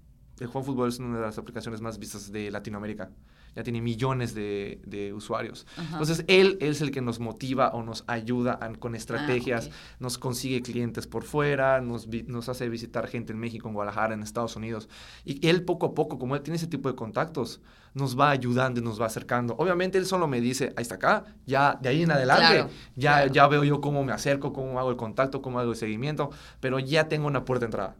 el 0.40 0.48
Juan 0.48 0.64
Fútbol 0.64 0.88
es 0.88 0.98
una 0.98 1.16
de 1.18 1.22
las 1.22 1.38
aplicaciones 1.38 1.80
más 1.80 2.00
vistas 2.00 2.32
de 2.32 2.50
Latinoamérica. 2.50 3.10
Ya 3.54 3.62
tiene 3.62 3.80
millones 3.80 4.35
de, 4.35 5.12
usuarios. 5.14 5.66
Entonces, 5.78 6.25
él, 6.28 6.57
es 6.61 6.80
el 6.80 6.90
que 6.90 7.00
nos 7.00 7.21
motiva 7.21 7.71
o 7.71 7.83
nos 7.83 8.04
ayuda 8.07 8.59
con 8.78 8.95
estrategias, 8.95 9.71
ah, 9.73 9.97
nos 9.99 10.19
consigue 10.19 10.62
clientes 10.62 11.07
por 11.07 11.25
fuera, 11.25 11.80
nos, 11.80 12.09
nos 12.26 12.49
hace 12.49 12.69
visitar 12.69 13.07
gente 13.09 13.33
en 13.33 13.38
México, 13.38 13.69
en 13.69 13.75
Guadalajara, 13.75 14.14
en 14.14 14.23
Estados 14.23 14.57
Unidos. 14.57 14.88
Y 15.25 15.47
él 15.47 15.64
poco 15.64 15.87
a 15.87 15.95
poco, 15.95 16.19
como 16.19 16.37
él 16.37 16.42
tiene 16.42 16.57
ese 16.57 16.66
tipo 16.66 16.88
de 16.88 16.95
contactos, 16.95 17.61
nos 17.95 18.19
va 18.19 18.30
ayudando 18.30 18.80
y 18.80 18.83
nos 18.83 19.00
va 19.00 19.07
acercando. 19.07 19.54
Obviamente 19.59 19.99
él 19.99 20.07
solo 20.07 20.28
me 20.28 20.40
dice, 20.40 20.73
ahí 20.76 20.83
está 20.83 20.97
acá, 20.97 21.25
ya 21.47 21.78
de 21.80 21.88
ahí 21.88 22.02
en 22.02 22.12
adelante, 22.12 22.73
ya, 22.95 23.26
ya 23.26 23.47
veo 23.49 23.64
yo 23.64 23.80
cómo 23.80 24.04
me 24.04 24.12
acerco, 24.12 24.52
cómo 24.52 24.78
hago 24.78 24.90
el 24.90 24.97
contacto, 24.97 25.42
cómo 25.42 25.59
hago 25.59 25.71
el 25.71 25.76
seguimiento, 25.76 26.30
pero 26.61 26.78
ya 26.78 27.09
tengo 27.09 27.26
una 27.26 27.45
puerta 27.45 27.64
de 27.64 27.66
entrada. 27.66 27.97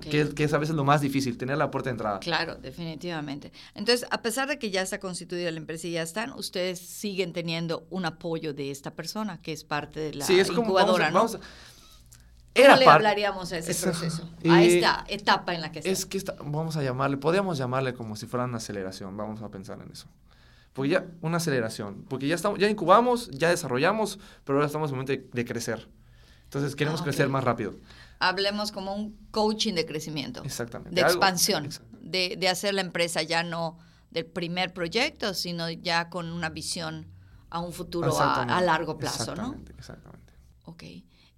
Que, 0.00 0.44
es 0.44 0.52
a 0.52 0.58
veces 0.58 0.74
lo 0.74 0.84
más 0.84 1.00
difícil, 1.00 1.36
tener 1.36 1.58
la 1.58 1.70
puerta 1.70 1.90
de 1.90 1.92
entrada. 1.92 2.20
Claro, 2.20 2.56
definitivamente. 2.56 3.52
Entonces, 3.74 4.06
a 4.10 4.22
pesar 4.22 4.48
de 4.48 4.58
que 4.58 4.70
ya 4.70 4.82
está 4.82 4.98
constituida 4.98 5.50
la 5.50 5.58
empresa 5.58 5.86
y 5.86 5.92
ya 5.92 6.02
están, 6.02 6.32
ustedes 6.32 6.78
siguen 6.78 7.32
teniendo 7.32 7.86
un 7.90 8.06
apoyo 8.06 8.54
de 8.54 8.70
esta 8.70 8.94
persona 8.94 9.40
que 9.42 9.52
es 9.52 9.64
parte 9.64 10.00
de 10.00 10.14
la 10.14 10.24
sí, 10.24 10.40
es 10.40 10.48
incubadora, 10.48 11.12
como, 11.12 11.24
¿no? 11.24 11.40
¿Cómo 12.56 12.76
le 12.76 12.86
hablaríamos 12.86 13.52
a 13.52 13.58
ese 13.58 13.74
proceso? 13.82 14.28
a 14.48 14.62
esta 14.62 15.04
etapa 15.08 15.54
en 15.54 15.60
la 15.60 15.72
que 15.72 15.80
está. 15.80 15.90
Es 15.90 16.06
que 16.06 16.22
vamos 16.44 16.76
a 16.76 16.82
llamarle, 16.82 17.18
podríamos 17.18 17.58
llamarle 17.58 17.92
como 17.92 18.16
si 18.16 18.26
fuera 18.26 18.44
una 18.44 18.56
aceleración, 18.56 19.16
vamos 19.16 19.42
a 19.42 19.50
pensar 19.50 19.78
en 19.82 19.92
eso. 19.92 20.08
Porque 20.72 20.90
ya, 20.90 21.06
una 21.22 21.38
aceleración, 21.38 22.04
porque 22.08 22.26
ya, 22.26 22.34
estamos, 22.34 22.58
ya 22.58 22.68
incubamos, 22.68 23.30
ya 23.30 23.50
desarrollamos, 23.50 24.18
pero 24.44 24.58
ahora 24.58 24.66
estamos 24.66 24.90
en 24.90 24.96
el 24.96 25.02
momento 25.02 25.30
de, 25.34 25.44
crecer. 25.44 25.88
Entonces 26.44 26.76
queremos 26.76 27.00
ah, 27.00 27.04
crecer 27.04 27.28
más 27.28 27.44
rápido 27.44 27.74
hablemos 28.18 28.72
como 28.72 28.94
un 28.94 29.16
coaching 29.30 29.74
de 29.74 29.86
crecimiento. 29.86 30.42
Exactamente. 30.44 30.94
De 30.94 31.00
expansión, 31.02 31.68
de, 32.00 32.36
de, 32.38 32.48
hacer 32.48 32.74
la 32.74 32.80
empresa 32.80 33.22
ya 33.22 33.42
no 33.42 33.78
del 34.10 34.26
primer 34.26 34.72
proyecto, 34.72 35.34
sino 35.34 35.70
ya 35.70 36.08
con 36.08 36.30
una 36.30 36.48
visión 36.48 37.06
a 37.50 37.60
un 37.60 37.72
futuro 37.72 38.16
a, 38.18 38.60
largo 38.60 38.98
plazo, 38.98 39.22
exactamente, 39.22 39.72
¿no? 39.72 39.78
Exactamente. 39.78 40.32
Ok. 40.64 40.84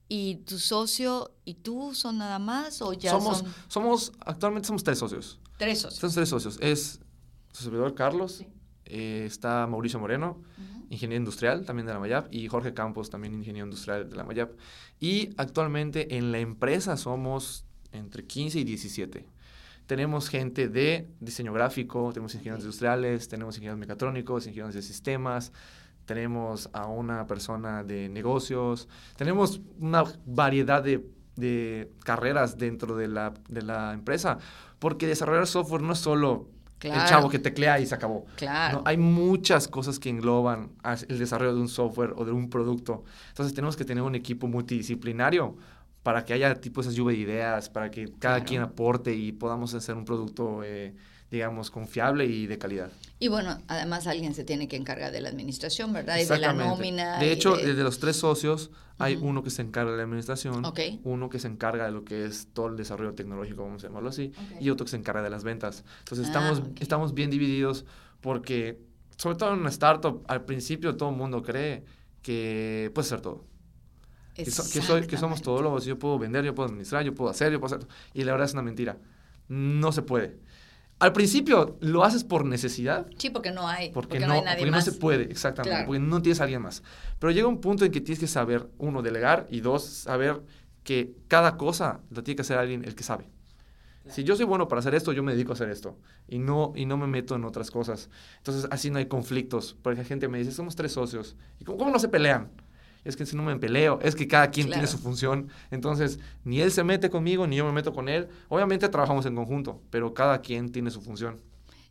¿Y 0.08 0.36
tu 0.36 0.58
socio 0.58 1.34
y 1.44 1.54
tú 1.54 1.94
son 1.94 2.18
nada 2.18 2.38
más 2.38 2.80
o 2.80 2.92
ya 2.94 3.10
somos, 3.10 3.38
son...? 3.38 3.54
Somos, 3.68 4.12
actualmente 4.20 4.66
somos 4.66 4.82
tres 4.82 4.98
socios. 4.98 5.38
Tres 5.58 5.80
socios. 5.80 6.00
Somos 6.00 6.14
tres 6.14 6.28
socios. 6.28 6.58
Es 6.60 7.00
su 7.52 7.64
servidor 7.64 7.94
Carlos, 7.94 8.44
eh, 8.84 9.24
está 9.26 9.66
Mauricio 9.66 9.98
Moreno, 9.98 10.40
ingeniero 10.90 11.18
industrial 11.18 11.64
también 11.64 11.86
de 11.86 11.92
la 11.92 11.98
Mayap, 11.98 12.32
y 12.32 12.48
Jorge 12.48 12.74
Campos, 12.74 13.10
también 13.10 13.34
ingeniero 13.34 13.66
industrial 13.66 14.08
de 14.08 14.16
la 14.16 14.24
Mayap. 14.24 14.52
Y 15.00 15.30
actualmente 15.36 16.16
en 16.16 16.32
la 16.32 16.38
empresa 16.38 16.96
somos 16.96 17.64
entre 17.92 18.24
15 18.24 18.60
y 18.60 18.64
17. 18.64 19.26
Tenemos 19.86 20.28
gente 20.28 20.68
de 20.68 21.08
diseño 21.18 21.52
gráfico, 21.52 22.12
tenemos 22.12 22.34
ingenieros 22.34 22.60
industriales, 22.60 23.28
tenemos 23.28 23.56
ingenieros 23.56 23.78
mecatrónicos, 23.78 24.46
ingenieros 24.46 24.74
de 24.74 24.82
sistemas, 24.82 25.52
tenemos 26.04 26.68
a 26.72 26.86
una 26.86 27.26
persona 27.26 27.84
de 27.84 28.08
negocios, 28.08 28.88
tenemos 29.16 29.60
una 29.78 30.04
variedad 30.26 30.82
de, 30.82 31.06
de 31.36 31.90
carreras 32.04 32.58
dentro 32.58 32.96
de 32.96 33.08
la, 33.08 33.32
de 33.48 33.62
la 33.62 33.94
empresa, 33.94 34.38
porque 34.78 35.06
desarrollar 35.06 35.46
software 35.46 35.82
no 35.82 35.92
es 35.94 35.98
solo 35.98 36.48
el 36.82 37.04
chavo 37.04 37.28
que 37.28 37.38
teclea 37.38 37.80
y 37.80 37.86
se 37.86 37.94
acabó. 37.94 38.26
Claro. 38.36 38.82
Hay 38.84 38.96
muchas 38.96 39.68
cosas 39.68 39.98
que 39.98 40.08
engloban 40.08 40.70
el 41.08 41.18
desarrollo 41.18 41.54
de 41.54 41.60
un 41.60 41.68
software 41.68 42.14
o 42.16 42.24
de 42.24 42.32
un 42.32 42.50
producto. 42.50 43.04
Entonces 43.28 43.54
tenemos 43.54 43.76
que 43.76 43.84
tener 43.84 44.02
un 44.02 44.14
equipo 44.14 44.46
multidisciplinario 44.46 45.56
para 46.02 46.24
que 46.24 46.32
haya 46.32 46.54
tipo 46.54 46.80
esas 46.80 46.94
lluvia 46.94 47.16
de 47.16 47.22
ideas, 47.22 47.68
para 47.68 47.90
que 47.90 48.12
cada 48.18 48.44
quien 48.44 48.62
aporte 48.62 49.14
y 49.14 49.32
podamos 49.32 49.74
hacer 49.74 49.94
un 49.94 50.04
producto 50.04 50.62
eh, 50.64 50.94
digamos, 51.30 51.70
confiable 51.70 52.24
y 52.26 52.46
de 52.46 52.58
calidad. 52.58 52.90
Y 53.18 53.28
bueno, 53.28 53.58
además 53.68 54.06
alguien 54.06 54.34
se 54.34 54.44
tiene 54.44 54.68
que 54.68 54.76
encargar 54.76 55.12
de 55.12 55.20
la 55.20 55.28
administración, 55.28 55.92
¿verdad? 55.92 56.18
Y 56.18 56.24
de 56.24 56.38
la 56.38 56.52
nómina. 56.52 57.18
De 57.18 57.32
hecho, 57.32 57.56
de... 57.56 57.74
los 57.74 57.98
tres 57.98 58.16
socios 58.16 58.70
hay 58.98 59.16
uno 59.20 59.42
que 59.42 59.50
se 59.50 59.62
encarga 59.62 59.92
de 59.92 59.98
la 59.98 60.02
administración, 60.04 60.62
uno 61.04 61.28
que 61.28 61.38
se 61.38 61.46
encarga 61.46 61.86
de 61.86 61.92
lo 61.92 62.04
que 62.04 62.24
es 62.24 62.48
todo 62.52 62.68
el 62.68 62.76
desarrollo 62.76 63.14
tecnológico, 63.14 63.62
vamos 63.62 63.84
a 63.84 63.88
llamarlo 63.88 64.08
así, 64.08 64.32
y 64.60 64.70
otro 64.70 64.86
que 64.86 64.90
se 64.90 64.96
encarga 64.96 65.22
de 65.22 65.30
las 65.30 65.44
ventas. 65.44 65.84
Entonces 66.00 66.26
ah, 66.26 66.28
estamos, 66.28 66.62
estamos 66.80 67.14
bien 67.14 67.30
divididos 67.30 67.84
porque, 68.20 68.80
sobre 69.16 69.36
todo 69.36 69.54
en 69.54 69.60
una 69.60 69.70
startup, 69.70 70.24
al 70.26 70.44
principio 70.44 70.96
todo 70.96 71.10
el 71.10 71.16
mundo 71.16 71.42
cree 71.42 71.84
que 72.22 72.90
puede 72.94 73.06
ser 73.06 73.20
todo. 73.20 73.44
Que, 74.34 74.50
soy, 74.50 75.06
que 75.06 75.16
somos 75.16 75.42
todólogos, 75.42 75.84
yo 75.84 75.98
puedo 75.98 76.16
vender, 76.16 76.44
yo 76.44 76.54
puedo 76.54 76.68
administrar, 76.68 77.04
yo 77.04 77.12
puedo 77.12 77.28
hacer, 77.28 77.52
yo 77.52 77.58
puedo 77.58 77.74
hacer. 77.74 77.88
Y 78.14 78.22
la 78.22 78.32
verdad 78.32 78.46
es 78.46 78.52
una 78.52 78.62
mentira. 78.62 78.96
No 79.48 79.90
se 79.90 80.02
puede. 80.02 80.38
Al 80.98 81.12
principio 81.12 81.76
lo 81.80 82.02
haces 82.02 82.24
por 82.24 82.44
necesidad. 82.44 83.06
Sí, 83.18 83.30
porque 83.30 83.52
no 83.52 83.68
hay. 83.68 83.90
Porque, 83.90 84.18
no, 84.18 84.32
hay 84.32 84.42
nadie 84.42 84.58
porque 84.58 84.70
no 84.70 84.80
se 84.80 84.92
puede, 84.92 85.24
exactamente. 85.30 85.84
Porque 85.84 86.00
no 86.00 86.20
tienes 86.22 86.40
a 86.40 86.44
alguien 86.44 86.62
más. 86.62 86.82
Pero 87.18 87.30
llega 87.30 87.46
un 87.46 87.60
punto 87.60 87.84
en 87.84 87.92
que 87.92 88.00
tienes 88.00 88.18
que 88.18 88.26
saber, 88.26 88.68
uno, 88.78 89.00
delegar 89.02 89.46
y 89.48 89.60
dos, 89.60 89.84
saber 89.84 90.42
que 90.82 91.14
cada 91.28 91.56
cosa 91.56 92.00
lo 92.10 92.24
tiene 92.24 92.36
que 92.36 92.42
hacer 92.42 92.58
alguien 92.58 92.84
el 92.84 92.94
que 92.94 93.04
sabe. 93.04 93.30
Si 94.08 94.24
yo 94.24 94.34
soy 94.36 94.46
bueno 94.46 94.68
para 94.68 94.80
hacer 94.80 94.94
esto, 94.94 95.12
yo 95.12 95.22
me 95.22 95.32
dedico 95.32 95.52
a 95.52 95.54
hacer 95.54 95.68
esto 95.68 95.98
y 96.26 96.38
no, 96.38 96.72
y 96.74 96.86
no 96.86 96.96
me 96.96 97.06
meto 97.06 97.36
en 97.36 97.44
otras 97.44 97.70
cosas. 97.70 98.08
Entonces, 98.38 98.66
así 98.70 98.90
no 98.90 98.98
hay 98.98 99.06
conflictos. 99.06 99.76
Porque 99.82 99.98
la 99.98 100.04
gente 100.04 100.28
me 100.28 100.38
dice, 100.38 100.50
somos 100.50 100.74
tres 100.76 100.92
socios. 100.92 101.36
¿Y 101.60 101.64
cómo, 101.64 101.78
cómo 101.78 101.90
no 101.90 101.98
se 101.98 102.08
pelean? 102.08 102.50
Es 103.04 103.16
que 103.16 103.26
si 103.26 103.36
no 103.36 103.42
me 103.42 103.56
peleo, 103.56 103.98
es 104.02 104.14
que 104.14 104.28
cada 104.28 104.50
quien 104.50 104.68
tiene 104.68 104.86
su 104.86 104.98
función. 104.98 105.48
Entonces, 105.70 106.18
ni 106.44 106.60
él 106.60 106.72
se 106.72 106.84
mete 106.84 107.10
conmigo, 107.10 107.46
ni 107.46 107.56
yo 107.56 107.64
me 107.64 107.72
meto 107.72 107.92
con 107.92 108.08
él. 108.08 108.28
Obviamente 108.48 108.88
trabajamos 108.88 109.26
en 109.26 109.34
conjunto, 109.34 109.80
pero 109.90 110.14
cada 110.14 110.40
quien 110.40 110.70
tiene 110.72 110.90
su 110.90 111.00
función. 111.00 111.40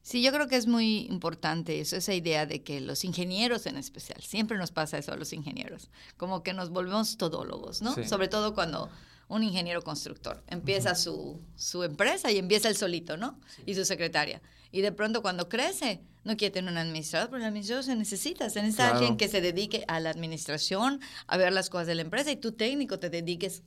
Sí, 0.07 0.21
yo 0.21 0.31
creo 0.31 0.47
que 0.47 0.55
es 0.55 0.67
muy 0.67 0.99
importante 1.09 1.81
eso, 1.81 1.97
esa 1.97 2.13
idea 2.13 2.45
de 2.45 2.63
que 2.63 2.79
los 2.79 3.03
ingenieros 3.03 3.65
en 3.65 3.75
especial, 3.75 4.21
siempre 4.21 4.57
nos 4.57 4.71
pasa 4.71 4.97
eso 4.97 5.11
a 5.11 5.17
los 5.17 5.33
ingenieros, 5.33 5.89
como 6.15 6.43
que 6.43 6.53
nos 6.53 6.69
volvemos 6.69 7.17
todólogos, 7.17 7.81
¿no? 7.81 7.93
Sobre 8.05 8.29
todo 8.29 8.53
cuando 8.53 8.89
un 9.27 9.43
ingeniero 9.43 9.81
constructor 9.81 10.41
empieza 10.47 10.95
su, 10.95 11.41
su, 11.57 11.83
empresa 11.83 12.31
y 12.31 12.37
empieza 12.37 12.69
el 12.69 12.77
solito, 12.77 13.17
¿no? 13.17 13.37
Y 13.65 13.75
su 13.75 13.83
secretaria. 13.83 14.41
Y 14.71 14.79
de 14.79 14.93
pronto 14.93 15.21
cuando 15.21 15.49
crece, 15.49 15.99
no 16.27 16.35
quiere 16.35 16.53
tener 16.53 16.69
un 16.69 16.77
administrador, 16.77 17.29
pero 17.29 17.41
el 17.41 17.47
administrador 17.47 17.85
se 17.85 17.95
necesita. 17.95 18.49
Se 18.49 18.61
necesita 18.61 18.89
alguien 18.89 19.15
que 19.15 19.29
se 19.29 19.39
dedique 19.39 19.85
a 19.87 20.01
la 20.01 20.09
administración, 20.09 20.99
a 21.25 21.37
ver 21.37 21.53
las 21.53 21.69
cosas 21.69 21.87
de 21.87 21.95
la 21.95 22.01
empresa 22.01 22.29
y 22.31 22.35
tú 22.35 22.51
técnico 22.51 22.99
te 22.99 23.09
dediques, 23.09 23.63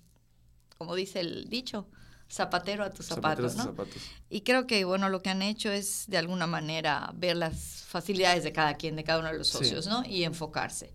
como 0.76 0.94
dice 0.94 1.20
el 1.20 1.48
dicho, 1.48 1.88
zapatero 2.30 2.84
a 2.84 2.90
tus 2.90 3.06
zapatos, 3.06 3.56
¿no? 3.56 3.74
Y 4.28 4.42
creo 4.42 4.66
que, 4.66 4.84
bueno, 4.84 5.08
lo 5.08 5.22
que 5.22 5.30
han 5.30 5.40
hecho 5.40 5.70
es 5.70 6.04
de 6.08 6.18
alguna 6.18 6.46
manera 6.46 7.10
ver 7.16 7.36
las 7.36 7.84
facilidades 7.88 8.44
de 8.44 8.52
cada 8.52 8.74
quien, 8.74 8.94
de 8.94 9.04
cada 9.04 9.20
uno 9.20 9.32
de 9.32 9.38
los 9.38 9.48
socios, 9.48 9.86
¿no? 9.86 10.04
Y 10.04 10.24
enfocarse. 10.24 10.92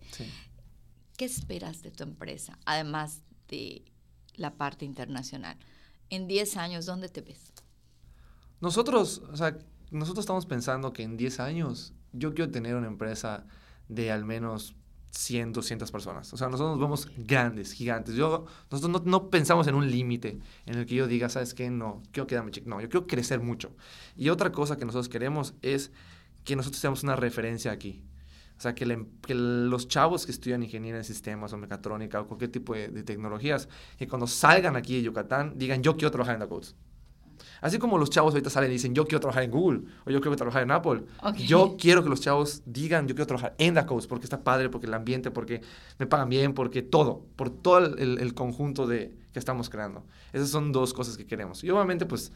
¿Qué 1.16 1.24
esperas 1.24 1.82
de 1.82 1.90
tu 1.90 2.04
empresa, 2.04 2.58
además 2.64 3.22
de 3.48 3.84
la 4.36 4.54
parte 4.54 4.84
internacional? 4.84 5.58
En 6.10 6.28
10 6.28 6.58
años, 6.58 6.86
¿dónde 6.86 7.08
te 7.08 7.22
ves? 7.22 7.52
Nosotros, 8.60 9.20
o 9.32 9.36
sea, 9.36 9.58
nosotros 9.96 10.22
estamos 10.22 10.46
pensando 10.46 10.92
que 10.92 11.02
en 11.02 11.16
10 11.16 11.40
años 11.40 11.94
yo 12.12 12.34
quiero 12.34 12.50
tener 12.50 12.74
una 12.76 12.86
empresa 12.86 13.46
de 13.88 14.10
al 14.10 14.24
menos 14.24 14.76
100, 15.10 15.52
200 15.52 15.90
personas. 15.90 16.32
O 16.32 16.36
sea, 16.36 16.48
nosotros 16.48 16.72
nos 16.72 16.80
vemos 16.80 17.10
grandes, 17.16 17.72
gigantes. 17.72 18.14
Yo, 18.14 18.46
nosotros 18.70 19.04
no, 19.04 19.30
pensamos 19.30 19.66
en 19.66 19.74
un 19.74 19.90
límite 19.90 20.38
en 20.66 20.78
el 20.78 20.86
que 20.86 20.94
yo 20.94 21.06
diga, 21.06 21.28
¿sabes 21.28 21.54
qué? 21.54 21.70
No, 21.70 22.02
quiero 22.12 22.26
quedarme 22.26 22.50
chico. 22.50 22.68
No, 22.68 22.80
yo 22.80 22.88
quiero 22.88 23.06
crecer 23.06 23.40
mucho. 23.40 23.74
Y 24.16 24.28
otra 24.28 24.52
cosa 24.52 24.76
que 24.76 24.84
nosotros 24.84 25.08
queremos 25.08 25.54
es 25.62 25.90
que 26.44 26.56
nosotros 26.56 26.80
seamos 26.80 27.02
una 27.02 27.16
referencia 27.16 27.72
aquí. 27.72 28.04
O 28.58 28.60
sea, 28.60 28.74
que, 28.74 28.86
los 29.28 29.88
chavos 29.88 30.24
que 30.24 30.32
estudian 30.32 30.62
ingeniería 30.62 30.98
en 30.98 31.04
sistemas 31.04 31.52
o 31.52 31.58
mecatrónica 31.58 32.20
o 32.20 32.26
cualquier 32.26 32.50
tipo 32.50 32.74
de, 32.74 33.02
tecnologías, 33.02 33.68
que 33.98 34.08
cuando 34.08 34.26
salgan 34.26 34.76
aquí 34.76 34.96
de 34.96 35.02
Yucatán 35.02 35.58
digan, 35.58 35.82
yo 35.82 35.96
quiero 35.96 36.10
trabajar 36.10 36.40
en 36.40 36.48
Codes. 36.48 36.74
Así 37.60 37.78
como 37.78 37.98
los 37.98 38.10
chavos 38.10 38.34
ahorita 38.34 38.50
salen 38.50 38.70
y 38.70 38.74
dicen, 38.74 38.94
yo 38.94 39.04
quiero 39.04 39.20
trabajar 39.20 39.44
en 39.44 39.50
Google 39.50 39.82
o 40.04 40.10
yo 40.10 40.20
quiero 40.20 40.36
trabajar 40.36 40.62
en 40.62 40.70
Apple. 40.70 41.04
Yo 41.36 41.76
quiero 41.78 42.02
que 42.02 42.08
los 42.08 42.20
chavos 42.20 42.62
digan, 42.66 43.06
yo 43.08 43.14
quiero 43.14 43.26
trabajar 43.26 43.54
en 43.58 43.74
la 43.74 43.86
Coast 43.86 44.08
porque 44.08 44.24
está 44.24 44.42
padre, 44.42 44.68
porque 44.68 44.86
el 44.86 44.94
ambiente, 44.94 45.30
porque 45.30 45.62
me 45.98 46.06
pagan 46.06 46.28
bien, 46.28 46.54
porque 46.54 46.82
todo, 46.82 47.26
por 47.36 47.50
todo 47.50 47.78
el, 47.78 48.34
conjunto 48.34 48.86
de, 48.86 49.14
que 49.32 49.38
estamos 49.38 49.68
creando. 49.70 50.04
Esas 50.32 50.50
son 50.50 50.72
dos 50.72 50.92
cosas 50.92 51.16
que 51.16 51.26
queremos. 51.26 51.64
Y 51.64 51.70
obviamente, 51.70 52.06
pues, 52.06 52.32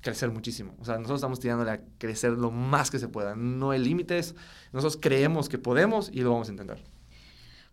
crecer 0.00 0.30
muchísimo. 0.30 0.74
O 0.80 0.84
sea, 0.84 0.94
nosotros 0.96 1.18
estamos 1.18 1.40
tirándole 1.40 1.70
a 1.70 1.80
crecer 1.98 2.32
lo 2.32 2.50
más 2.50 2.90
que 2.90 2.98
se 2.98 3.08
pueda. 3.08 3.34
No 3.34 3.70
hay 3.70 3.80
límites. 3.80 4.34
Nosotros 4.72 4.98
creemos 5.00 5.48
que 5.48 5.58
podemos 5.58 6.10
y 6.12 6.20
lo 6.20 6.30
vamos 6.30 6.48
a 6.48 6.52
intentar. 6.52 6.78